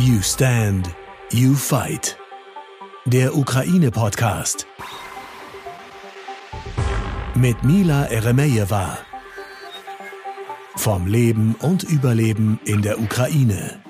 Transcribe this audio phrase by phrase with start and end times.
[0.00, 0.82] You Stand,
[1.32, 2.16] You Fight.
[3.06, 4.66] Der Ukraine-Podcast.
[7.34, 8.98] Mit Mila Eremejewa.
[10.76, 13.80] Vom Leben und Überleben in der Ukraine.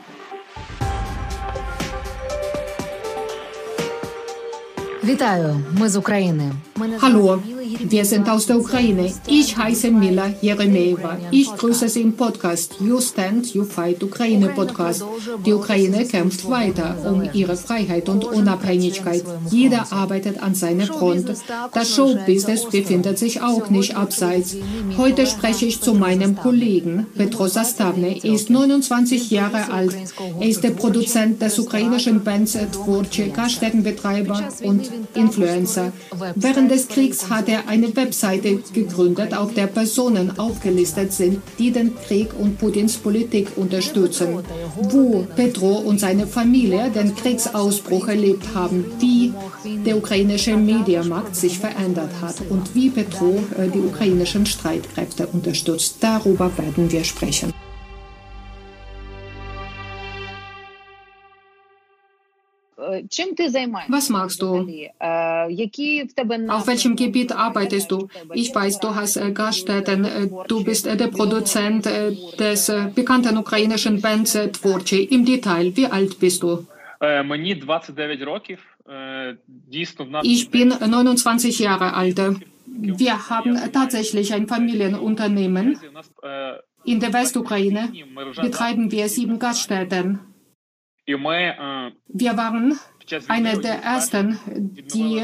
[5.05, 6.53] Вітаю, ми з України.
[6.77, 7.39] Мене Hallo,
[7.80, 9.12] wir sind aus der Ukraine.
[9.28, 11.18] Ich heiße Mila Jeremeeva.
[11.32, 15.04] Ich grüße Sie im Podcast You Stand, You Fight Ukraine Podcast.
[15.46, 19.24] Die Ukraine kämpft weiter um ihre Freiheit und Unabhängigkeit.
[19.50, 21.32] Jeder arbeitet an seiner Front.
[21.74, 24.56] Das Showbusiness befindet sich auch nicht abseits.
[24.98, 28.24] Heute spreche ich zu meinem Kollegen Petro Zastavne.
[28.24, 29.96] Er ist 29 Jahre alt.
[30.40, 35.92] Er ist der Produzent des ukrainischen Bands Tvorche, Gaststättenbetreiber und Influencer.
[36.36, 41.96] Während des Kriegs hat er eine Webseite gegründet, auf der Personen aufgelistet sind, die den
[41.96, 44.40] Krieg und Putins Politik unterstützen.
[44.90, 49.34] Wo Petro und seine Familie den Kriegsausbruch erlebt haben, wie
[49.86, 55.98] der ukrainische Mediamarkt sich verändert hat und wie Petro äh, die ukrainischen Streitkräfte unterstützt.
[56.00, 57.54] Darüber werden wir sprechen.
[63.90, 64.68] Was machst du?
[66.50, 68.08] Auf welchem Gebiet arbeitest du?
[68.34, 74.02] Ich weiß, du hast äh, Gaststätten, äh, du bist äh, der Produzent des bekannten ukrainischen
[74.02, 75.04] Bands Tvorchi.
[75.04, 76.66] Im Detail, wie alt bist du?
[80.24, 82.22] Ich bin 29 Jahre alt.
[82.66, 85.78] Wir haben tatsächlich ein Familienunternehmen.
[86.86, 87.92] In der Westukraine
[88.42, 90.20] betreiben wir sieben Gaststätten.
[91.06, 92.80] Wir waren
[93.28, 94.40] eine der ersten,
[94.94, 95.22] die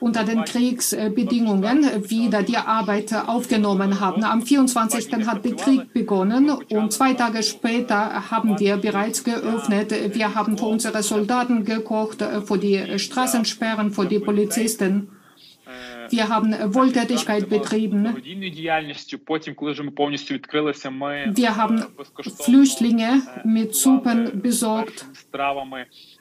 [0.00, 4.24] unter den Kriegsbedingungen wieder die Arbeit aufgenommen haben.
[4.24, 5.26] Am 24.
[5.26, 9.94] hat der Krieg begonnen und zwei Tage später haben wir bereits geöffnet.
[10.14, 15.08] Wir haben für unsere Soldaten gekocht, für die Straßensperren, für die Polizisten.
[16.10, 18.04] Wir haben äh, Wohltätigkeit betrieben.
[21.34, 21.84] Wir haben
[22.44, 25.06] Flüchtlinge mit Suppen besorgt,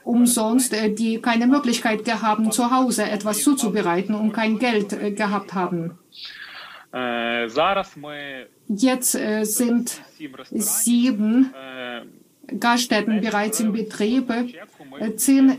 [0.03, 5.12] umsonst, äh, die keine Möglichkeit gehabt haben, zu Hause etwas zuzubereiten und kein Geld äh,
[5.12, 6.00] gehabt haben.
[8.68, 10.01] Jetzt sind
[10.51, 11.51] sieben
[12.59, 14.31] Gaststätten bereits in Betrieb.
[14.31, 15.50] Äh, Zehn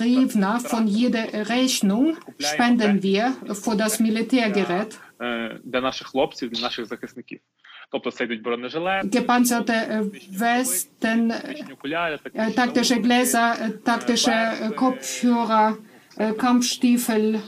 [0.00, 4.98] Revner von jeder Rechnung spenden wir für das Militärgerät.
[5.20, 7.40] е, для наших хлопців, для наших захисників.
[7.90, 10.10] Тобто це йдуть бронежилети, Gepanzerte äh,
[10.40, 15.76] Westen, äh, тактичні окуляри, äh, тактичні taktische Gläser, äh, taktische äh, Kopfhörer,
[16.18, 17.40] äh, Kampfstiefel,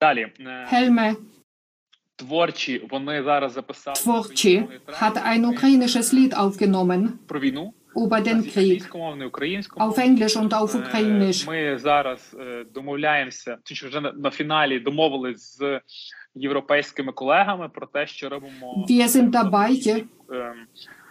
[0.00, 1.16] Далі е, Helme.
[2.16, 4.66] творчі вони зараз записали Tvorchi
[5.00, 7.72] hat ein ukrainisches Lied aufgenommen про війну.
[7.96, 9.96] über den Krieg Англійськомовний, українськомовний.
[9.96, 11.46] auf Englisch und auf Е, Ukrainisch.
[11.46, 15.80] Ми зараз е, домовляємося, чи що вже на, на фіналі домовились з
[16.34, 20.54] європейськими колегами про те, що робимо Wir sind dabei, е,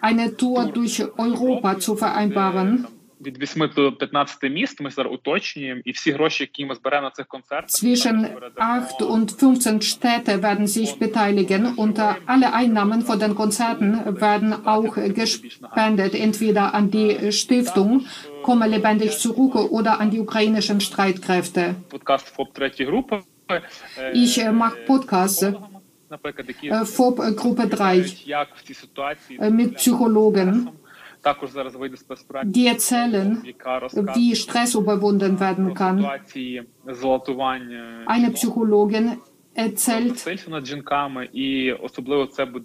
[0.04, 2.86] eine Tour durch Europa zu vereinbaren.
[3.24, 4.82] там, від 8 до 15 міст.
[4.82, 8.82] Ми зараз уточнюємо, і всі гроші, які ми зберемо на цих концертах, Zwischen ми передамо
[9.00, 14.54] 8 und 15 Städte werden sich beteiligen und äh, alle Einnahmen von den Konzerten werden
[14.66, 18.06] auch gespendet, entweder an die Stiftung
[18.44, 21.76] Komme lebendig zurück oder an die ukrainischen Streitkräfte.
[21.90, 23.16] подкаст ФОП третьої групи.
[23.52, 23.62] Е,
[24.14, 25.54] Ich äh, mache Podcasts, äh,
[26.10, 30.68] наприклад, які FOB äh, Gruppe 3 як в цій ситуації äh, mit Psychologen,
[32.45, 33.43] die erzählen,
[34.15, 36.05] wie Stress überwunden werden kann.
[38.07, 39.19] Eine Psychologin
[39.55, 40.25] erzählt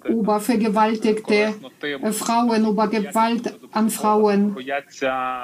[0.07, 1.53] über vergewaltigte
[2.11, 4.57] Frauen, über Gewalt an Frauen.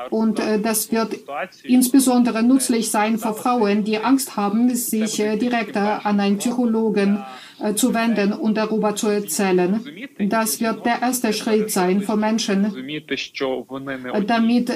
[0.10, 1.16] Und das wird
[1.64, 7.24] insbesondere nützlich sein für Frauen, die Angst haben, sich äh, direkt äh, an einen Psychologen
[7.60, 9.80] äh, zu wenden und darüber zu erzählen.
[10.30, 12.74] Das wird der erste Schritt sein für Menschen,
[14.28, 14.70] damit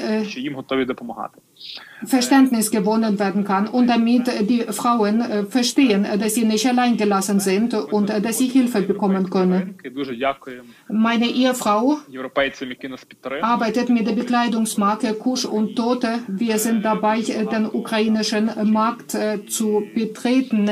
[2.05, 6.65] Verständnis gewonnen werden kann und damit äh, die Frauen äh, verstehen, äh, dass sie nicht
[6.67, 9.77] allein gelassen sind und dass sie Hilfe bekommen können.
[10.87, 11.97] Meine Ehefrau
[13.41, 16.19] arbeitet mit der Bekleidungsmarke Kusch und Tote.
[16.27, 19.15] Wir sind dabei, den ukrainischen Markt
[19.47, 20.69] zu betreten.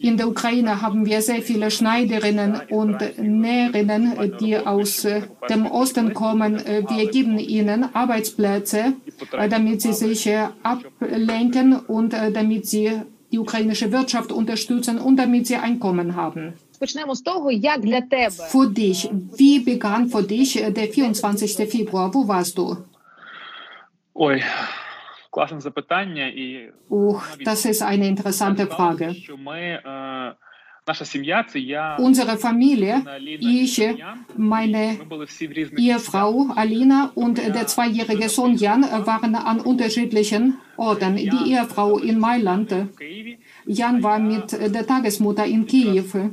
[0.00, 5.06] In der Ukraine haben wir sehr viele Schneiderinnen und Näherinnen, die aus
[5.48, 6.60] dem Osten kommen.
[6.88, 8.94] Wir geben ihnen Arbeitsplätze.
[9.31, 13.01] damit sie sich äh, ablenken und äh, damit sie
[13.31, 16.53] die ukrainische Wirtschaft unterstützen und damit sie Einkommen haben.
[16.83, 18.99] почнемо з того, як для тебе für dich.
[19.39, 21.69] Wie begann für dich äh, der 24.
[21.75, 22.13] Februar?
[22.13, 22.77] Wo warst du?
[24.13, 24.43] Ой,
[25.29, 29.07] класне запитання, і Uch, das ist eine interessante Frage.
[31.98, 33.04] Unsere Familie,
[33.40, 33.82] ich,
[34.36, 34.98] meine
[35.76, 41.16] Ehefrau Alina und der zweijährige Sohn Jan waren an unterschiedlichen Orten.
[41.16, 42.74] Die Ehefrau in Mailand.
[43.66, 46.30] Jan war mit der Tagesmutter in Kiew.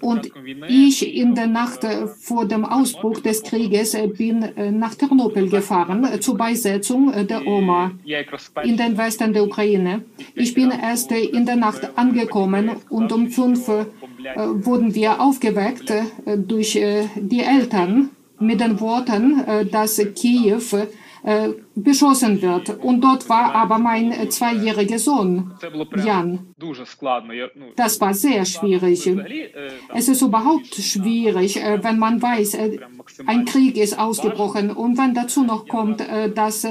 [0.00, 0.30] Und
[0.68, 1.84] ich in der Nacht
[2.20, 7.92] vor dem Ausbruch des Krieges bin nach Ternopil gefahren zur Beisetzung der Oma
[8.64, 10.04] in den Westen der Ukraine.
[10.34, 15.92] Ich bin erst in der Nacht angekommen und um fünf wurden wir aufgeweckt
[16.26, 18.08] durch die Eltern
[18.40, 20.86] mit den Worten, dass Kiew
[21.24, 22.82] äh, beschossen wird.
[22.82, 25.52] Und dort war aber mein äh, zweijähriger Sohn,
[26.04, 26.52] Jan.
[27.76, 29.08] Das war sehr schwierig.
[29.94, 32.58] Es ist überhaupt schwierig, äh, wenn man weiß,
[33.26, 34.72] ein Krieg ist ausgebrochen.
[34.72, 36.00] Und wenn dazu noch kommt,
[36.34, 36.62] dass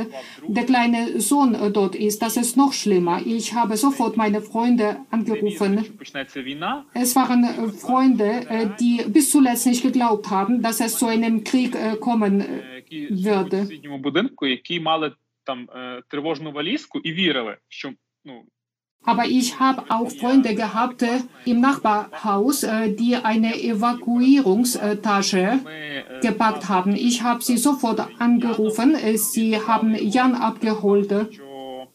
[0.48, 3.21] der kleine Sohn dort ist, das ist noch schlimmer.
[3.25, 5.86] Ich habe sofort meine Freunde angerufen.
[6.94, 12.44] Es waren Freunde, die bis zuletzt nicht geglaubt haben, dass es zu einem Krieg kommen
[12.91, 13.17] які Вірте.
[13.17, 15.12] живуть в сусідньому будинку, які мали
[15.44, 17.93] там е, тривожну валізку і вірили, що
[18.25, 18.43] ну
[19.06, 26.21] Aber ich habe auch Freunde gehabt äh, im Nachbarhaus, äh, die eine Evakuierungstasche ми е,
[26.23, 26.97] gepackt haben.
[26.97, 28.94] Ich habe sie sofort angerufen.
[28.94, 31.33] Äh, Sie haben Jan abgeholt.
[31.33, 31.87] що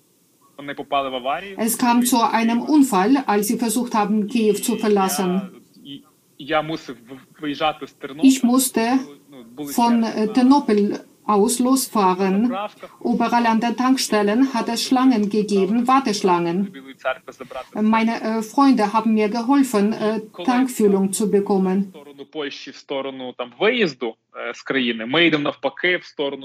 [0.57, 1.57] вони попали в аварію.
[1.57, 5.41] Es kam zu einem Unfall, als sie versucht haben, Kiew zu verlassen.
[5.83, 6.03] Я, і-
[6.38, 8.29] я мусив в- виїжджати з Тернополя.
[8.31, 9.17] Ich musste Ну, були
[9.72, 12.56] von äh, Ternopil aus losfahren.
[13.04, 16.72] Überall an den Tankstellen hat es Schlangen gegeben, Warteschlangen.
[17.74, 21.92] Meine äh, Freunde haben mir geholfen, äh, Tankfüllung zu bekommen.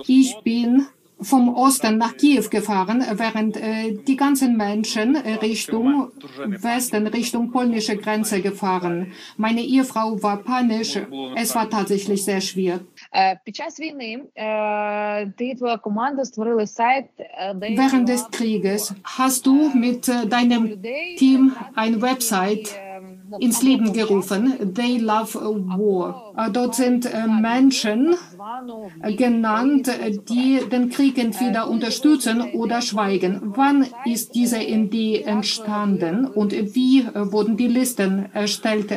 [0.07, 0.87] Ich bin
[1.21, 6.11] vom Osten nach Kiew gefahren, während äh, die ganzen Menschen Richtung
[6.45, 9.13] Westen, Richtung polnische Grenze gefahren.
[9.37, 10.97] Meine Ehefrau war panisch.
[11.35, 12.79] Es war tatsächlich sehr schwer.
[13.14, 18.30] Е, під час війни е, ти і твоя команда створили сайт, е, де Während des
[18.30, 20.62] Krieges hast du mit äh, deinem
[21.18, 22.86] Team eine Website
[23.38, 26.32] ins Leben gerufen, They Love War.
[26.36, 28.16] Äh, Dort sind äh, Menschen
[29.02, 33.52] äh, genannt, äh, die den Krieg entweder unterstützen oder schweigen.
[33.56, 38.92] Wann ist diese Idee entstanden und wie äh, wurden die Listen erstellt?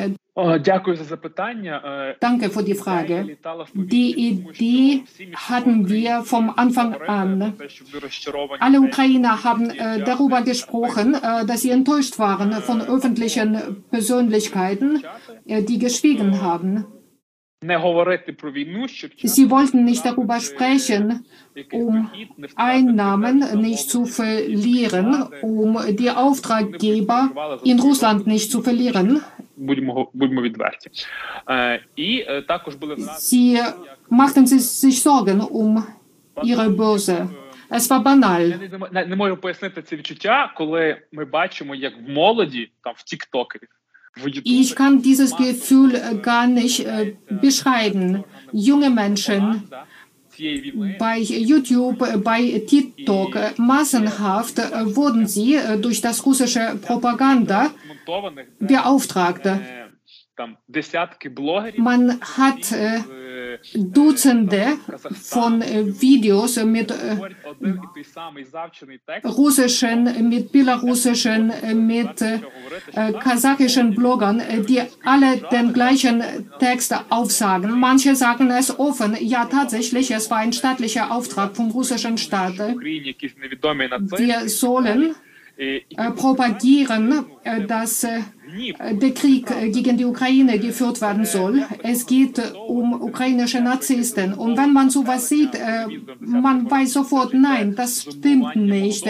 [2.19, 3.37] Danke für die Frage.
[3.73, 5.03] Die Idee
[5.33, 7.53] hatten wir vom Anfang an.
[8.59, 9.71] Alle Ukrainer haben
[10.05, 11.13] darüber gesprochen,
[11.47, 15.03] dass sie enttäuscht waren von öffentlichen Persönlichkeiten,
[15.45, 16.85] die geschwiegen haben.
[19.23, 21.25] Sie wollten nicht darüber sprechen,
[21.71, 22.11] um
[22.55, 29.21] Einnahmen nicht zu verlieren, um die Auftraggeber in Russland nicht zu verlieren.
[29.57, 30.89] Будьмо будьмо відверті.
[31.49, 33.73] Е, і е, також були згадки, Sie
[34.11, 35.83] machten sich, Sorgen um
[36.43, 37.27] ihre Börse.
[37.69, 38.41] Es war banal.
[38.41, 42.93] Я не, не, не можу пояснити це відчуття, коли ми бачимо, як в молоді, там
[42.97, 43.67] в Тіктокері,
[44.17, 45.91] в Ютубі, Ich kann dieses Gefühl
[46.21, 48.23] gar nicht äh, beschreiben.
[48.53, 49.41] Junge Menschen
[50.99, 57.71] bei YouTube, äh, bei TikTok äh, massenhaft äh, wurden sie durch das russische Propaganda
[58.59, 59.45] beauftragt.
[61.77, 62.73] Man hat
[63.73, 64.77] Dutzende
[65.21, 67.17] von äh, Videos mit äh,
[69.25, 72.23] russischen, mit belarussischen, äh, mit
[73.19, 76.23] kasachischen Bloggern, die alle den gleichen
[76.59, 77.79] Text aufsagen.
[77.79, 79.17] Manche sagen es offen.
[79.19, 82.57] Ja, tatsächlich, es war ein staatlicher Auftrag vom russischen Staat.
[82.57, 85.15] Wir sollen
[85.57, 91.65] äh, äh, propagieren, äh, dass der Krieg gegen die Ukraine geführt werden soll.
[91.81, 94.33] Es geht um ukrainische Narzissten.
[94.33, 95.51] Und wenn man sowas sieht,
[96.19, 99.05] man weiß sofort, nein, das stimmt nicht.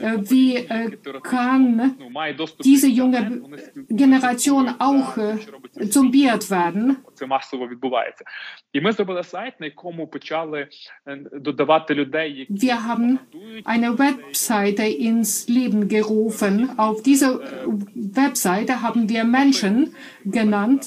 [0.00, 0.90] Äh, Wie äh,
[1.22, 5.80] kann ну, має доступ diese до junge інтернету, вони спілкуються, Generation auch äh, що робиться
[5.80, 6.96] zombiert werden?
[7.14, 8.24] це масово відбувається.
[8.72, 10.68] І ми зробили сайт, на якому почали
[11.06, 16.78] е, додавати людей, які Wir haben пропагандують, eine Webseite ins Leben gerufen.
[16.78, 20.82] Auf dieser äh, Webseite haben wir Menschen genannt,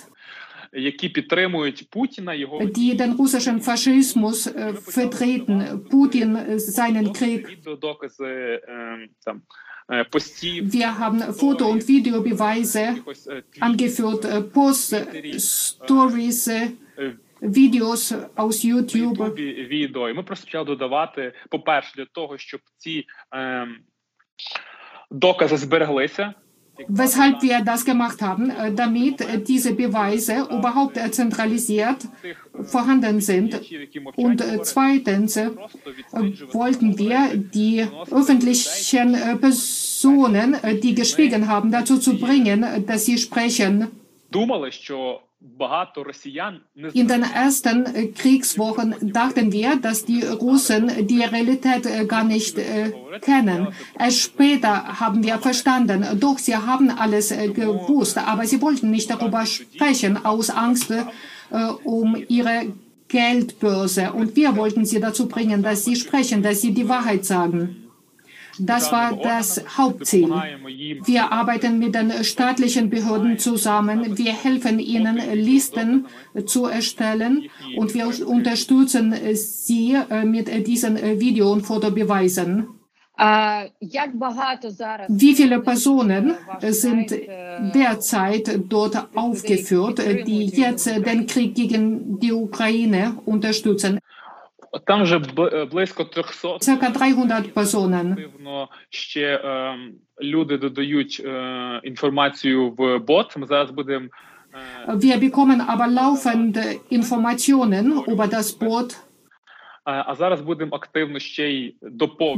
[0.75, 4.49] які підтримують Путіна, його die den russischen Faschismus
[4.97, 7.50] vertreten, Putin seinen Krieg.
[7.50, 9.43] відеодокази е, там.
[9.88, 12.85] Wir haben Foto- und Videobeweise
[13.61, 14.23] angeführt,
[14.54, 14.95] Posts,
[15.37, 16.71] Stories, е,
[17.43, 18.02] Videos
[18.37, 19.35] aus YouTube.
[19.69, 20.11] Відео.
[20.11, 23.04] І ми просто почали додавати, по-перше, для того, щоб ці
[23.35, 23.69] е,
[25.11, 26.35] докази збереглися.
[26.88, 32.07] weshalb wir das gemacht haben, äh, damit äh, diese Beweise überhaupt äh, zentralisiert
[32.64, 33.61] vorhanden sind.
[34.16, 35.37] Und zweitens
[36.52, 43.88] wollten wir die öffentlichen Personen, die geschwiegen haben, dazu zu bringen, dass sie sprechen.
[46.94, 52.56] In den ersten äh, Kriegswochen dachten wir, dass die Russen die Realität äh, gar nicht
[52.58, 53.68] äh, kennen.
[53.98, 59.44] Erst später haben wir verstanden, doch sie haben alles gewusst, aber sie wollten nicht darüber
[59.44, 60.92] sprechen aus Angst
[61.84, 62.72] um ihre
[63.08, 64.12] Geldbörse.
[64.12, 67.84] Und wir wollten sie dazu bringen, dass sie sprechen, dass sie die Wahrheit sagen.
[68.58, 70.30] Das war das Hauptziel.
[71.04, 74.16] Wir arbeiten mit den staatlichen Behörden zusammen.
[74.16, 76.06] Wir helfen ihnen, Listen
[76.46, 82.68] zu erstellen und wir unterstützen sie äh, mit diesen Video- und Fotobeweisen.
[85.08, 87.12] Wie viele Personen äh, sind
[87.73, 94.00] derzeit dort aufgeführt, die jetzt den Krieg gegen die Ukraine unterstützen?
[94.87, 98.12] Там вже е, близько 300 Circa 300 Personen.
[98.12, 99.76] Активно ще е,
[100.23, 103.37] люди додають е, інформацію в бот.
[103.37, 104.09] Ми зараз будемо
[104.88, 108.97] е, Wir bekommen aber laufend Informationen über das Boot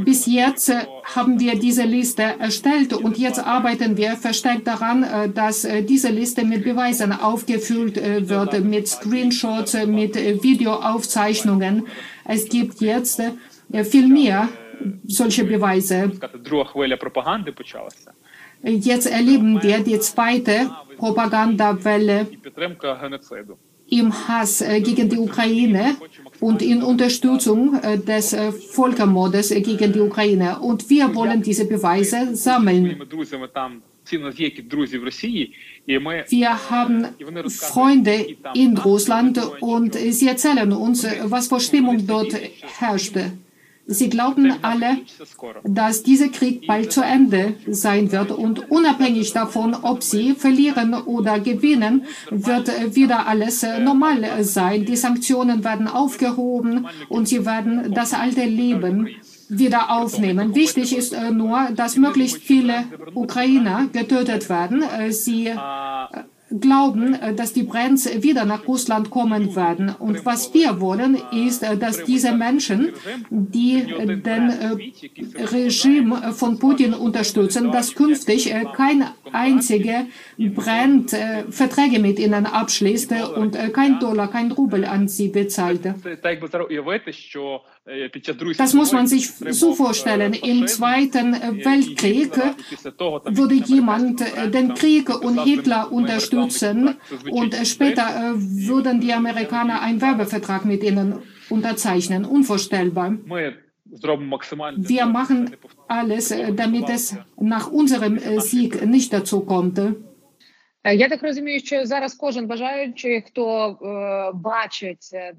[0.05, 0.73] Bis jetzt
[1.15, 6.09] haben wir diese Liste erstellt und jetzt arbeiten wir verstärkt daran, äh, dass äh, diese
[6.09, 11.87] Liste mit Beweisen aufgefüllt äh, wird, mit Screenshots, mit Videoaufzeichnungen.
[12.25, 13.23] Es gibt jetzt
[13.85, 14.49] viel mehr
[15.07, 16.11] solche Beweise.
[18.63, 22.27] Jetzt erleben wir die zweite Propagandawelle.
[23.89, 25.97] im Hass gegen die Ukraine
[26.41, 30.59] und in Unterstützung äh, des äh, Völkermordes äh, gegen die Ukraine.
[30.61, 32.85] Und wir wollen diese Beweise sammeln.
[36.29, 37.07] Wir haben
[37.49, 42.33] Freunde in Russland und sie erzählen uns, was für Stimmung dort
[42.79, 43.33] herrschte.
[43.89, 44.99] Sie glauben alle,
[45.65, 51.39] dass dieser Krieg bald zu Ende sein wird und unabhängig davon, ob sie verlieren oder
[51.39, 54.85] gewinnen, wird wieder alles normal sein.
[54.85, 59.09] Die Sanktionen werden aufgehoben und sie werden das alte Leben
[59.49, 60.57] wieder aufnehmen.
[60.57, 64.83] Wichtig ist nur, dass möglichst viele Ukrainer getötet werden.
[65.11, 65.53] Sie
[66.61, 69.95] glauben, äh, dass die Brands wieder nach Russland kommen werden.
[69.99, 72.93] Und was wir wollen, ist, äh, dass diese Menschen,
[73.31, 74.53] die äh, den
[75.53, 80.07] Regime von Putin unterstützen, dass künftig kein einziger
[80.39, 81.15] Brand
[81.51, 85.81] Verträge mit ihnen abschließt und kein Dollar, kein Rubel an sie bezahlt.
[88.59, 90.33] Das muss man sich so vorstellen.
[90.33, 91.33] Im Zweiten
[91.65, 92.33] Weltkrieg
[93.25, 94.21] würde jemand
[94.53, 96.97] den Krieg und Hitler unterstützen nutzen.
[97.31, 101.17] Und äh, später äh, würden die Amerikaner einen Werbevertrag mit ihnen
[101.49, 102.25] unterzeichnen.
[102.25, 103.15] Unvorstellbar.
[104.77, 105.57] Wir machen
[105.89, 109.81] alles, äh, damit es nach unserem Sieg nicht dazu kommt.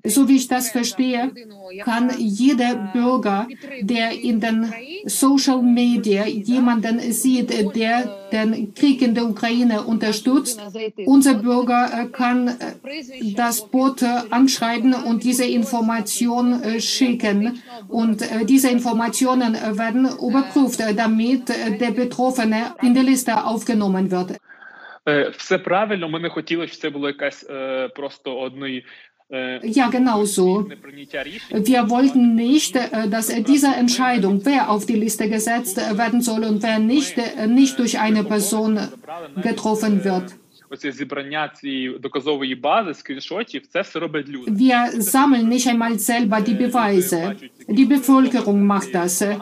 [0.06, 1.32] So wie ich das verstehe,
[1.84, 3.48] kann jeder Bürger,
[3.82, 4.74] der in den
[5.06, 10.60] Social Media jemanden sieht, der den Krieg in der Ukraine unterstützt,
[11.06, 12.58] unser Bürger kann
[13.36, 17.62] das Boot anschreiben und diese Information schicken.
[17.88, 24.38] Und diese Informationen äh, werden überprüft, damit äh, der Betroffene in der Liste aufgenommen wird.
[25.09, 26.09] Е, Все правильно.
[26.09, 28.85] Ми не хотіли, щоб це було якась е, просто одної
[29.33, 30.69] е, Ja, genau so.
[30.69, 31.59] неприйняття рішень.
[31.59, 36.21] Wir wollten nicht, äh, dass äh, diese Entscheidung, wer auf die Liste gesetzt äh, werden
[36.29, 38.73] soll und wer nicht, äh, nicht durch eine Person
[39.43, 40.35] getroffen wird.
[40.75, 44.51] Оце зібрання цієї доказової бази, скріншотів, це все роблять люди.
[44.51, 47.37] Wir sammeln nicht einmal selber die Beweise.
[47.69, 49.23] Die Bevölkerung macht das.
[49.23, 49.37] äh,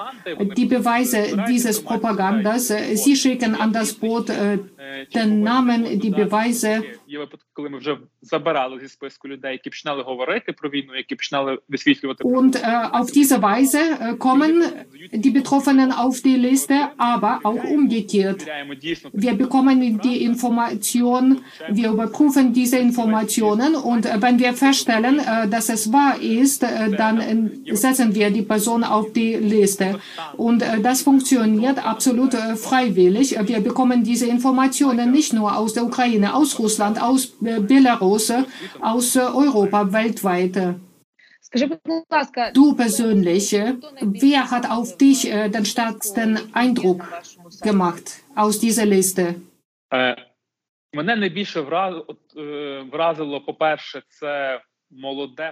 [0.59, 2.71] Die Beweise dieses Propagandas.
[2.71, 4.59] äh, Sie schicken an das Boot äh,
[5.14, 6.84] den Namen, die Beweise
[7.15, 11.15] Є випадки, коли ми вже забирали зі списку людей, які починали говорити про війну, які
[11.15, 14.55] починали висвітлювати Und äh, auf diese Weise äh, kommen
[15.13, 18.39] die Betroffenen auf die Liste, aber auch umgekehrt.
[18.39, 21.25] Перевіряємо дійсно Wir bekommen die Information,
[21.79, 26.91] wir überprüfen diese Informationen und äh, wenn wir feststellen, äh, dass es wahr ist, äh,
[27.03, 30.01] dann äh, setzen wir die Person auf die Liste.
[30.37, 33.37] Und äh, das funktioniert absolut äh, freiwillig.
[33.51, 38.32] Wir bekommen diese Informationen nicht nur aus der Ukraine, aus Russland, aus äh, Belarus,
[38.82, 40.76] aus äh, Europa, weltweit.
[42.54, 47.08] Du persönlich, äh, wer hat auf dich den stärksten Eindruck
[47.62, 49.36] gemacht aus dieser Liste?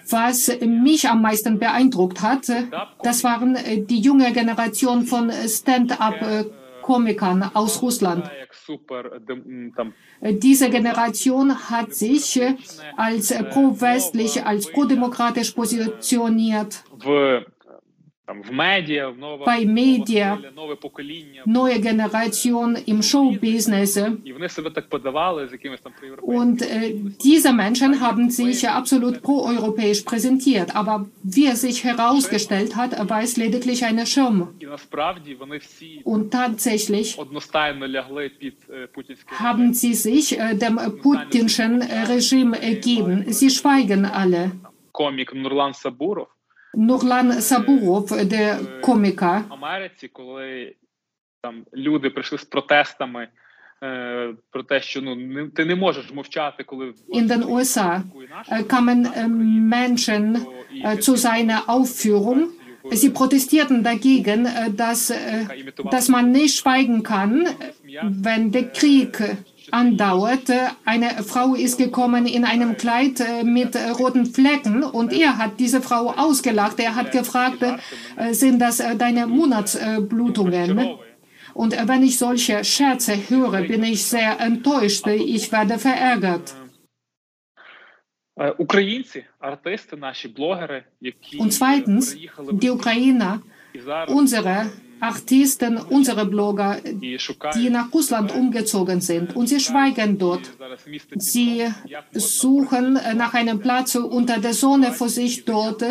[0.10, 2.51] Was mich am meisten beeindruckt hat,
[3.01, 3.57] das waren
[3.88, 6.15] die junge Generation von Stand-up
[6.83, 8.29] Komikern aus Russland.
[10.21, 12.55] Diese Generation hat sich äh,
[12.97, 16.83] als pro-westlich, als pro-demokratisch positioniert
[18.25, 20.39] bei Media,
[21.45, 23.97] neue Generation im Showbusiness.
[26.21, 33.09] Und äh, diese Menschen haben sich absolut proeuropäisch präsentiert, aber wie es sich herausgestellt hat,
[33.09, 34.55] war es lediglich eine Schirm.
[36.05, 37.17] Und tatsächlich
[39.39, 43.25] haben sie sich äh, dem putinschen Regime ergeben.
[43.33, 44.51] Sie schweigen alle.
[44.93, 46.32] Komik Nurlan Saburov
[48.25, 50.75] der Komiker, в Америці, коли
[51.42, 53.28] там люди прийшли з протестами
[53.82, 58.04] е, про те, що ну не, ти не можеш мовчати, коли in den USA
[58.50, 59.28] äh, kamen äh,
[59.78, 60.25] Menschen
[60.82, 62.40] äh, zu seiner Aufführung.
[62.90, 65.44] Sie protestierten dagegen, äh, dass, äh,
[65.90, 67.50] dass man nicht schweigen kann, äh,
[68.26, 69.12] wenn der Krieg
[69.73, 70.49] andauert.
[70.85, 75.59] Eine Frau ist gekommen in einem Kleid äh, mit äh, roten Flecken und er hat
[75.59, 76.79] diese Frau ausgelacht.
[76.79, 80.97] Er hat gefragt, äh, sind das deine Monatsblutungen?
[81.53, 85.05] Und wenn ich solche Scherze höre, bin ich sehr enttäuscht.
[85.07, 86.55] Ich werde verärgert.
[91.37, 92.17] Und zweitens,
[92.61, 93.41] die Ukrainer,
[94.07, 94.71] unsere
[95.02, 100.50] Artisten, unsere Blogger, і шукають die nach Russland umgezogen sind und sie schweigen dort.
[100.58, 105.08] зараз місто Дніпро, Sie як можна suchen äh, nach einem Platz unter der Sonne für
[105.08, 105.82] sich dort.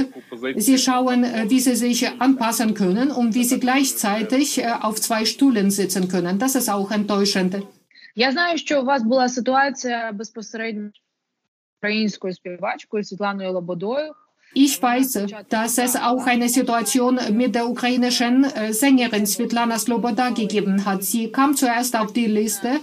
[0.58, 5.24] Sie schauen, äh, wie sie sich anpassen können und wie sie gleichzeitig äh, auf zwei
[5.26, 6.34] Stühlen sitzen können.
[6.44, 7.54] Das ist auch enttäuschend.
[8.16, 11.00] Я знаю, що у вас була ситуація безпосередньо з
[11.80, 14.14] українською співачкою Світланою Лободою.
[14.55, 20.85] Ich weiß, dass es auch eine Situation mit der ukrainischen äh, Sängerin Svetlana Sloboda gegeben
[20.85, 21.03] hat.
[21.05, 22.81] Sie kam zuerst auf die Liste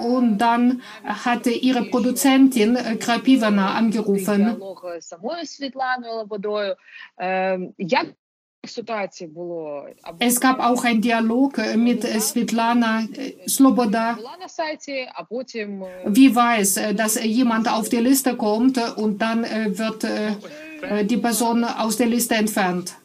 [0.00, 4.56] und dann hatte ihre Produzentin äh, Krapivana angerufen.
[10.20, 13.02] Es gab auch einen Dialog äh, mit Svetlana
[13.46, 14.16] Sloboda.
[16.06, 20.06] Wie war es, dass jemand auf die Liste kommt und dann wird
[21.04, 22.96] die Person aus der Liste entfernt.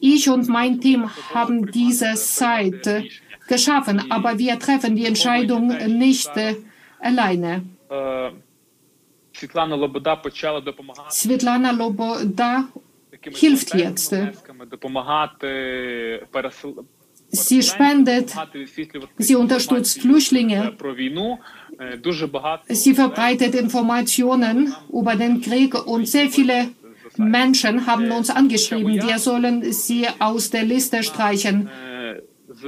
[0.00, 3.04] Ich und mein Team haben diese Seite
[3.48, 6.56] geschaffen, aber wir treffen die Entscheidung nicht äh,
[7.00, 7.64] alleine.
[11.10, 12.68] Svetlana Loboda
[13.32, 14.14] hilft jetzt.
[17.32, 18.34] Sie spendet,
[19.18, 20.76] sie unterstützt Flüchtlinge
[22.68, 26.68] Sie verbreitet Informationen über den Krieg und sehr viele
[27.16, 31.68] Menschen haben uns angeschrieben, wir sollen sie aus der Liste streichen.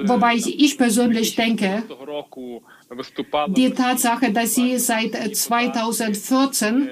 [0.05, 1.83] Wobei ich persönlich denke,
[3.49, 6.89] die Tatsache, dass sie seit 2014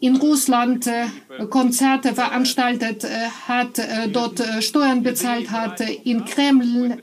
[0.00, 1.06] in Russland äh,
[1.48, 6.98] Konzerte veranstaltet äh, hat, äh, dort Steuern bezahlt hat, in Kreml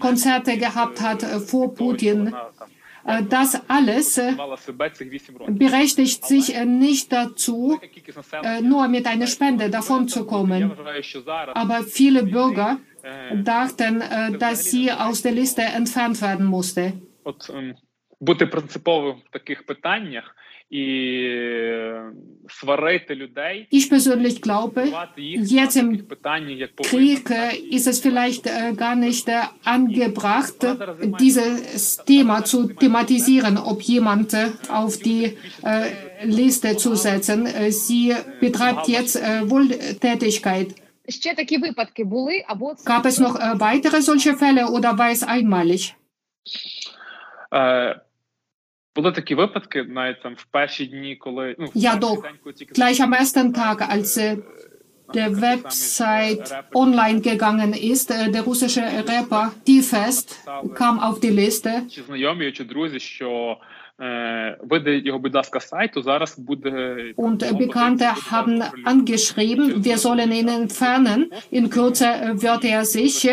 [0.00, 2.34] Konzerte gehabt hat vor Putin,
[3.05, 5.55] Вона там Äh, Das alles äh, мала себе цих 8 років.
[5.57, 8.59] berechtigt sich äh, nicht dazu, Велика кількість населення.
[8.59, 10.69] äh, nur mit einer Spende Я davonzukommen.
[10.77, 16.21] вважаю, що зараз Aber viele Bürger е, dachten, äh, dass sie aus der Liste entfernt
[16.21, 16.91] werden musste.
[17.23, 17.73] от ем,
[18.19, 20.35] бути принциповим в таких питаннях
[23.70, 26.08] ich persönlich glaube, jetzt im
[26.82, 30.66] Krieg äh, ist es vielleicht äh, gar nicht äh, angebracht,
[31.20, 34.36] dieses Thema zu thematisieren, ob jemand
[34.68, 35.36] auf die
[36.22, 37.46] Liste zu setzen.
[37.70, 40.74] Sie betreibt jetzt Wohltätigkeit.
[42.84, 45.94] Gab es noch weitere solche Fälle oder war es einmalig?
[48.97, 52.21] Е, були такі випадки, навіть там в перші дні, коли ну, в Я перший doch.
[52.21, 54.71] день, коли тільки Gleich am ersten запустили Tag, als сайт, äh, е,
[55.13, 60.27] der наприклад, Website самі ж, е, репери online gegangen ist, äh, der russische Rapper T-Fest
[60.75, 63.57] kam auf die Liste чи знайомі, чи друзі, що
[67.16, 71.30] und Bekannte haben angeschrieben, wir sollen ihn entfernen.
[71.50, 72.04] In Kürze
[72.34, 73.26] wird er sich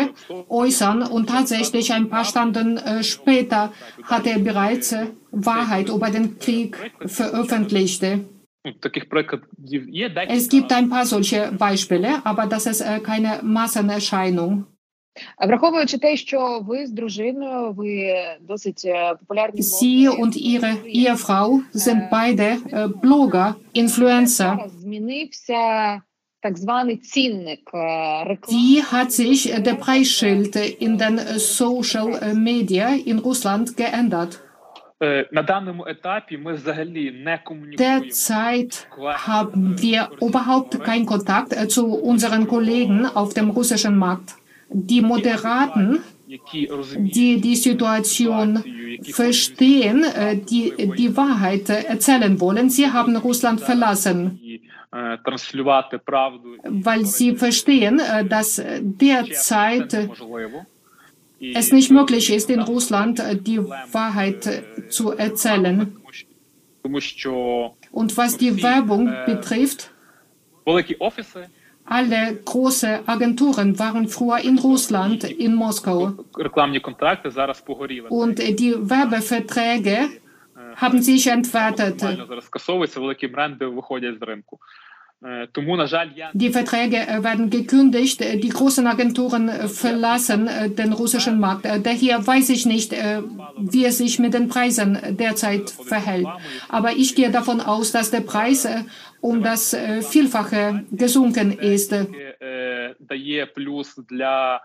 [0.48, 1.02] äußern.
[1.02, 3.72] Und tatsächlich ein paar Stunden äh, später
[4.04, 8.02] hat er bereits äh, Wahrheit über den Krieg veröffentlicht.
[10.28, 14.66] Es gibt ein paar solche Beispiele, aber das ist äh, keine Massenerscheinung.
[19.62, 22.58] Sie und ihre Ehefrau sind beide
[23.00, 24.70] Blogger, Influencer.
[28.50, 34.40] Die hat sich der Preisschild in den Social Media in Russland geändert.
[37.78, 38.88] Derzeit
[39.28, 44.36] haben wir überhaupt keinen Kontakt äh, zu unseren Kollegen auf dem russischen Markt
[44.74, 48.64] die Moderaten, die die Situation
[49.10, 52.70] verstehen, äh, die die Wahrheit erzählen wollen.
[52.70, 54.40] Sie haben Russland verlassen,
[56.64, 60.08] weil sie verstehen, äh, dass derzeit
[61.40, 65.96] es nicht möglich ist, in Russland äh, die Wahrheit zu erzählen.
[66.82, 69.90] Und was die Werbung betrifft,
[71.86, 76.14] alle große Agenturen waren früher in Russland, in Moskau.
[78.08, 80.08] Und die Werbeverträge
[80.76, 82.02] haben sich entwertet.
[86.34, 91.64] Die Verträge äh, werden gekündigt, äh, die großen Agenturen äh, verlassen den russischen Markt.
[91.64, 96.26] Daher weiß ich nicht, wie es sich mit den Preisen derzeit verhält.
[96.68, 98.68] Aber ich gehe davon aus, dass der Preis
[99.23, 101.91] um das äh, Vielfache gesunken ist.
[101.93, 104.59] е, дає плюс для е,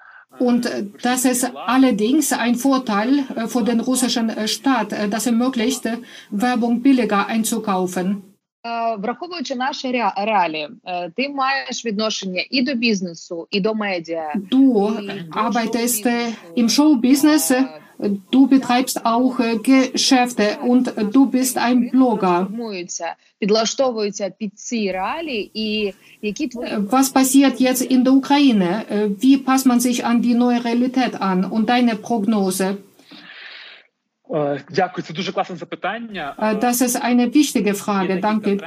[0.45, 1.45] Und äh, das ist
[1.75, 5.97] allerdings ein Vorteil äh, für den russischen äh, Staat, äh, das ermöglicht, äh,
[6.33, 8.23] Werbung billiger einzukaufen.
[8.67, 14.33] Е, Враховуючи наші rea- реалії, е, ти маєш відношення і до бізнесу, і до медіа.
[14.51, 14.63] Du
[15.31, 17.65] arbeitest äh, im Showbusiness, äh,
[18.32, 22.48] Du betreibst auch äh, Geschäfte und du bist ein Blogger.
[26.92, 29.16] Was passiert jetzt in der Ukraine?
[29.20, 31.44] Wie passt man sich an die neue Realität an?
[31.44, 32.78] Und deine Prognose?
[36.62, 38.20] Das ist eine wichtige Frage.
[38.20, 38.58] Danke.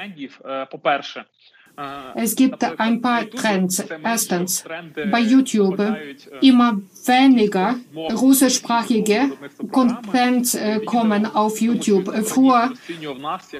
[2.15, 3.83] Es gibt ein paar Trends.
[4.05, 4.65] Erstens,
[5.11, 5.81] bei YouTube
[6.41, 9.33] immer weniger russischsprachige
[9.71, 12.13] Content äh, kommen auf YouTube.
[12.25, 12.73] Früher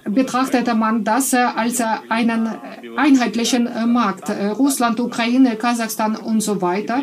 [0.05, 2.49] betrachtete man das äh, als äh, einen
[2.97, 4.31] einheitlichen Markt.
[4.31, 7.03] Russland, Ukraine, Kasachstan und so weiter.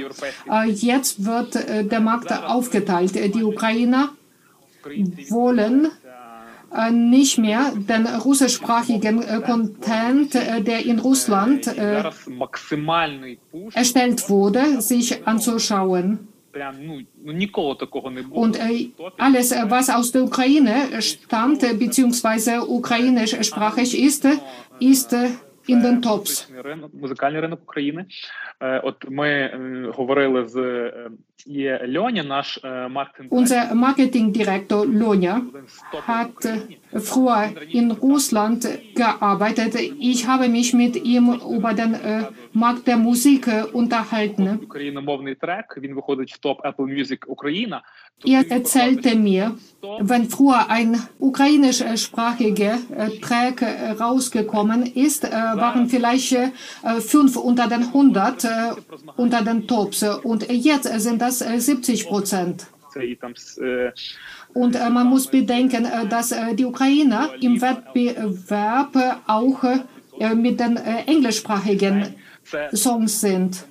[0.68, 3.16] Jetzt wird der Markt aufgeteilt.
[3.16, 4.10] Die Ukrainer
[5.30, 5.90] wollen
[6.76, 11.68] äh, nicht mehr den russischsprachigen äh, Content, äh, der in Russland
[13.74, 16.28] erstellt wurde, sich anzuschauen.
[18.32, 18.60] Und
[19.18, 24.28] alles, was aus der Ukraine stammt, beziehungsweise ukrainischsprachig ist,
[24.80, 25.16] ist
[25.72, 26.64] in den Tops.
[26.64, 28.06] Ринок, музикальний ринок України.
[28.60, 31.10] Е, От ми е, говорили з е,
[31.46, 37.46] є Льоня, наш е, маркетинг Unser Marketingdirektor в hat äh, früher
[37.80, 39.76] in Russland gearbeitet.
[40.12, 41.26] Ich habe mich mit ihm
[41.58, 44.60] über den äh, Markt der Musik äh, unterhalten.
[44.64, 45.78] Україномовний трек.
[45.78, 47.82] Він виходить в топ Apple Music Україна.
[48.26, 49.56] Er erzählte mir,
[50.02, 56.36] wenn früher ein ukrainischsprachiger äh, äh, Track äh, rausgekommen ist, waren vielleicht
[57.00, 58.48] fünf unter den 100
[59.16, 62.68] unter den Tops und jetzt sind das 70 Prozent.
[64.54, 69.64] Und man muss bedenken, dass die Ukrainer im Wettbewerb auch
[70.36, 72.16] mit den englischsprachigen
[72.74, 73.66] Songs sind.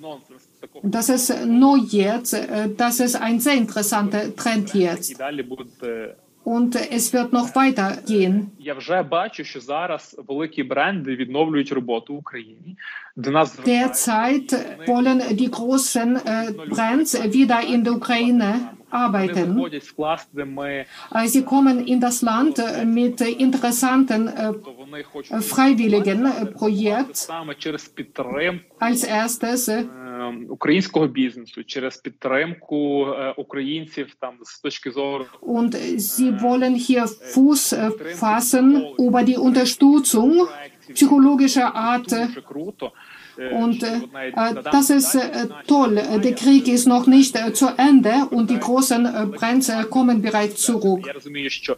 [0.78, 0.88] нонсенс такого.
[0.88, 5.18] Das ist neu jetzt, äh, das ist ein sehr interessanter Trend І jetzt.
[5.18, 6.14] далі буде.
[6.46, 8.46] Und äh, es wird noch weitergehen.
[8.58, 12.76] Я вже бачу, що зараз великі бренди відновлюють роботу в Україні.
[13.16, 14.12] До нас звертаються.
[14.12, 18.52] Derzeit wollen die großen äh, Brands wieder in der Ukraine
[18.92, 19.54] Вони arbeiten.
[19.54, 24.72] виходять з кластерами, Äh, Sie kommen in das Land äh, mit äh, interessanten äh, то
[24.78, 26.58] вони хочуть Freiwilligen äh, Projekt.
[26.58, 27.14] Projekt.
[27.16, 29.84] саме через підтримку Als erstes äh,
[30.48, 37.62] українського бізнесу, через підтримку е, українців там з точки зору Und sie wollen hier Fuß
[37.72, 37.90] äh,
[38.22, 38.66] fassen
[38.98, 40.48] über die Unterstützung
[40.94, 42.08] psychologischer Art.
[42.26, 42.92] дуже круто.
[43.38, 45.88] Е, Und що äh, навіть äh, на das даний ist час äh, наші toll.
[45.92, 50.22] знання Der Krieg ist noch nicht äh, zu Ende und die großen äh, Brände kommen
[50.22, 51.06] bereits zurück.
[51.06, 51.76] Я розумію, що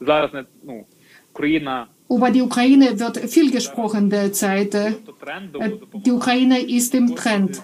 [0.00, 0.86] зараз не ну
[1.32, 4.73] Україна Über die Ukraine wird viel gesprochen derzeit.
[4.73, 4.93] Äh,
[6.05, 7.61] die Ukraine ist im Trend.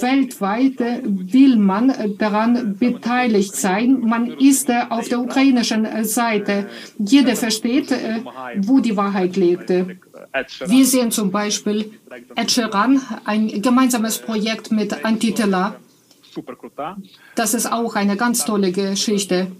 [0.00, 4.00] Weltweit э, will man э, daran beteiligt sein.
[4.00, 6.68] Man ist äh, auf der ukrainischen äh, Seite.
[6.98, 7.94] Jeder versteht,
[8.58, 9.68] wo die Wahrheit liegt.
[9.70, 11.92] Wir sehen zum Beispiel
[12.34, 15.76] Etcheran, ein gemeinsames Projekt mit Antitela.
[17.34, 19.52] Das ist auch eine ganz tolle Geschichte.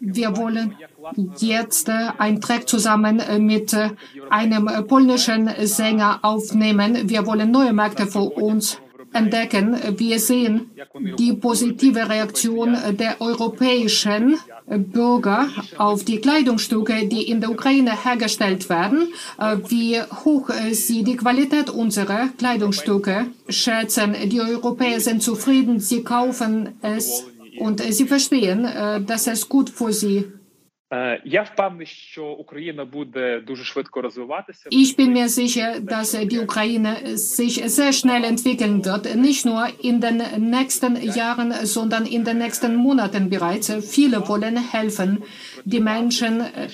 [0.00, 0.76] Wir wollen
[1.38, 3.90] jetzt э, einen Track zusammen äh, mit äh,
[4.28, 7.08] einem polnischen Sänger aufnehmen.
[7.08, 8.78] Wir wollen neue Märkte für uns
[9.12, 9.76] entdecken.
[9.98, 10.70] Wir sehen
[11.18, 15.48] die positive Reaktion der europäischen Bürger
[15.78, 21.16] auf die Kleidungsstücke, die in der Ukraine hergestellt werden, äh, wie hoch äh, sie die
[21.16, 24.14] Qualität unserer Kleidungsstücke schätzen.
[24.26, 27.24] Die Europäer sind zufrieden, sie kaufen es
[27.58, 28.66] und äh, sie verstehen,
[29.06, 30.24] dass es gut für sie
[34.68, 40.02] ich bin mir sicher, dass die Ukraine sich sehr schnell entwickeln wird, nicht nur in
[40.02, 43.72] den nächsten Jahren, sondern in den nächsten Monaten bereits.
[43.80, 45.22] Viele wollen helfen.
[45.64, 46.68] Die Menschen äh,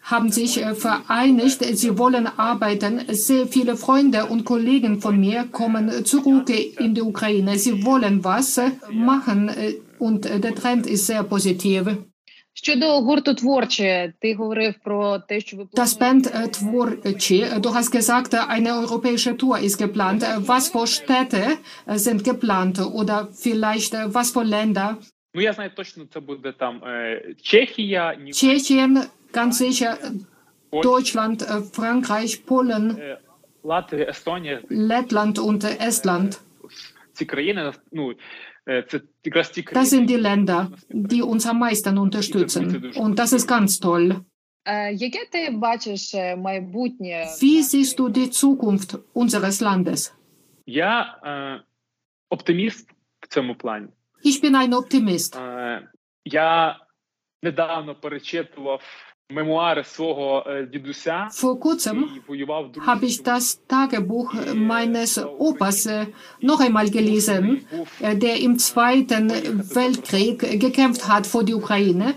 [0.00, 3.02] haben sich äh, vereinigt, sie wollen arbeiten.
[3.08, 7.58] Sehr viele Freunde und Kollegen von mir kommen zurück in die Ukraine.
[7.58, 8.58] Sie wollen was
[8.90, 11.86] machen äh, und der Trend ist sehr positiv.
[12.61, 17.91] Щодо гурту творче, ти говорив про те, що ви Das Band äh, Tvorci, du hast
[17.91, 20.23] gesagt, äh, eine europäische Tour ist geplant.
[20.23, 21.43] Äh, Was für Städte
[21.87, 24.95] äh, sind geplant oder vielleicht äh, was für Länder?
[25.33, 30.11] ну я знаю точно, це буде там е, Чехія, Німеччина, Tschechien, ganz sicher, äh,
[30.71, 33.17] Польща, Deutschland, äh, Frankreich, Polen, е,
[33.63, 34.61] Латвія, Естонія.
[34.71, 36.39] Lettland und äh, Estland.
[37.19, 37.71] Das країни.
[39.85, 42.93] sind die Länder, die uns am meisten unterstützen.
[42.95, 44.15] Und das ist ganz toll.
[44.69, 47.25] Е, яке ти бачиш е, майбутнє?
[47.41, 50.13] Wie siehst du die Zukunft unseres Landes?
[50.65, 51.61] Я е,
[52.29, 53.87] оптиміст в цьому плані.
[54.25, 55.41] Ich bin ein Optimist.
[55.41, 55.87] Е,
[56.25, 56.79] я
[57.43, 58.81] недавно перечитував
[61.30, 62.08] vor kurzem
[62.86, 65.88] habe ich das Tagebuch meines Opas
[66.40, 67.66] noch einmal gelesen,
[68.00, 69.30] der im Zweiten
[69.74, 72.14] Weltkrieg gekämpft hat vor die Ukraine.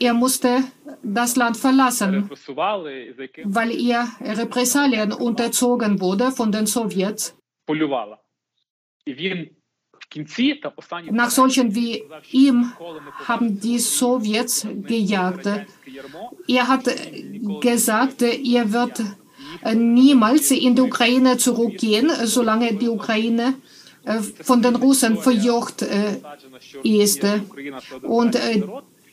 [0.00, 0.64] Er musste
[1.02, 2.30] das Land verlassen,
[3.44, 7.36] weil er Repressalien unterzogen wurde von den Sowjets.
[11.10, 12.72] Nach solchen wie ihm
[13.26, 15.46] haben die Sowjets gejagt.
[16.48, 16.84] Er hat
[17.60, 19.02] gesagt, er wird
[19.74, 23.54] niemals in die Ukraine zurückgehen, solange die Ukraine
[24.04, 26.20] äh, von den Russen verjocht äh,
[26.82, 27.22] ist.
[28.02, 28.62] Und äh,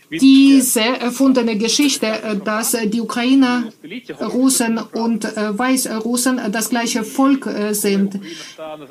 [0.10, 7.48] diese erfundene Geschichte, äh, dass äh, die Ukrainer, äh, Russen und Weißrussen das gleiche Volk
[7.72, 8.20] sind.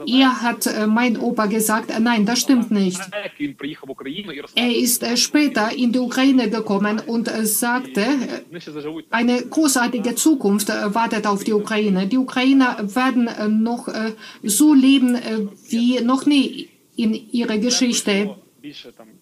[0.07, 3.00] Er hat mein Opa gesagt, nein, das stimmt nicht.
[4.55, 8.05] Er ist später in die Ukraine gekommen und sagte,
[9.11, 12.07] eine großartige Zukunft wartet auf die Ukraine.
[12.07, 13.29] Die Ukrainer werden
[13.62, 13.88] noch
[14.42, 15.18] so leben
[15.68, 18.37] wie noch nie in ihrer Geschichte.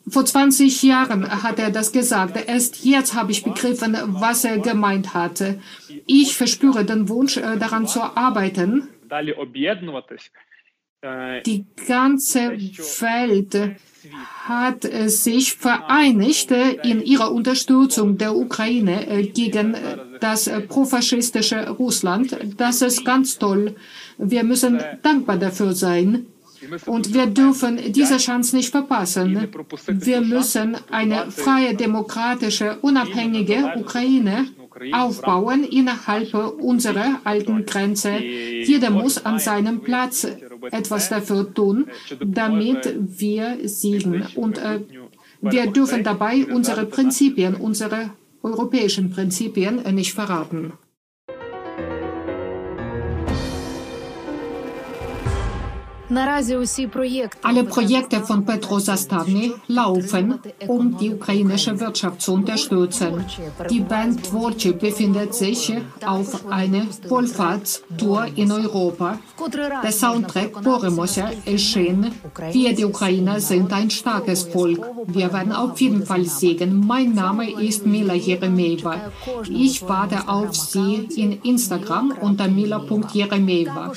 [0.08, 2.36] Vor 20 Jahren hat er das gesagt.
[2.48, 5.60] Erst jetzt habe ich begriffen, was er gemeint hatte.
[6.06, 8.88] Ich verspüre den Wunsch, äh, daran zu arbeiten.
[11.46, 13.76] Die ganze Welt
[14.46, 19.76] hat äh, sich vereinigt äh, in ihrer Unterstützung der Ukraine gegen
[20.20, 22.36] das profaschistische Russland.
[22.56, 23.76] Das ist ganz toll.
[24.16, 26.26] Wir müssen dankbar dafür sein.
[26.86, 29.48] Und wir dürfen diese Chance nicht verpassen.
[29.86, 34.48] Wir müssen eine freie, demokratische, unabhängige Ukraine
[34.92, 38.16] aufbauen innerhalb unserer alten Grenze.
[38.18, 40.26] Jeder muss an seinem Platz
[40.70, 41.86] etwas dafür tun,
[42.24, 44.26] damit wir siegen.
[44.34, 44.80] Und äh,
[45.40, 48.10] wir dürfen dabei unsere Prinzipien, unsere
[48.42, 50.72] europäischen Prinzipien nicht verraten.
[57.42, 63.24] Alle Projekte von Petro Zastavny laufen, um die ukrainische Wirtschaft zu unterstützen.
[63.70, 65.72] Die Band Tvorchi befindet sich
[66.04, 69.18] auf einer Wohlfahrtstour in Europa.
[69.82, 72.12] Der Soundtrack Boremosia erschien.
[72.52, 74.84] Wir, die Ukrainer, sind ein starkes Volk.
[75.06, 76.86] Wir werden auf jeden Fall siegen.
[76.86, 79.10] Mein Name ist Mila Jeremeva.
[79.48, 83.92] Ich warte auf Sie in Instagram unter mila.jeremeva.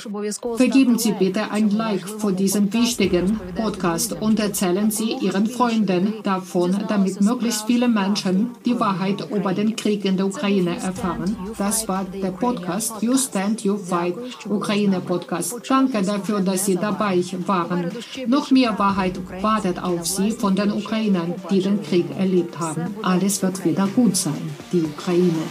[0.56, 6.76] Vergeben Sie bitte ein Like für diesen wichtigen Podcast und erzählen Sie Ihren Freunden davon,
[6.88, 11.36] damit möglichst viele Menschen die Wahrheit über den Krieg in der Ukraine erfahren.
[11.56, 14.14] Das war der Podcast You Stand, You Fight,
[14.48, 15.60] Ukraine Podcast.
[15.68, 17.90] Danke dafür, dass Sie dabei waren.
[18.26, 22.94] Noch mehr Wahrheit wartet auf Sie von den Ukrainern, die den Krieg erlebt haben.
[23.02, 24.50] Alles wird wieder gut sein.
[24.72, 25.44] Die Ukraine.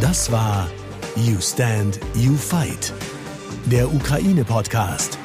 [0.00, 0.68] Das war
[1.20, 2.94] You Stand, You Fight,
[3.66, 5.18] der Ukraine-Podcast.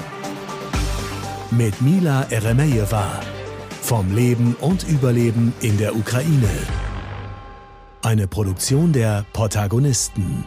[1.51, 3.21] Mit Mila Eremejeva
[3.81, 6.49] vom Leben und Überleben in der Ukraine.
[8.01, 10.43] Eine Produktion der Protagonisten.